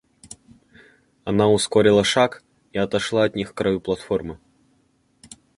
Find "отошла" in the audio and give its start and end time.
2.79-3.23